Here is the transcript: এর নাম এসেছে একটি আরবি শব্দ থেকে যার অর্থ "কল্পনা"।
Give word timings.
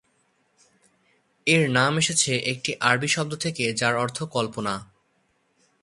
এর 1.47 1.63
নাম 1.69 1.93
এসেছে 1.97 2.31
একটি 2.45 2.71
আরবি 2.79 3.07
শব্দ 3.07 3.31
থেকে 3.35 3.63
যার 3.73 3.95
অর্থ 3.95 4.17
"কল্পনা"। 4.23 4.73